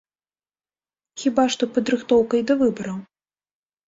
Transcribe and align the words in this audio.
Хіба 1.23 1.45
што 1.55 1.63
падрыхтоўкай 1.75 2.41
да 2.53 2.57
выбараў. 2.63 2.97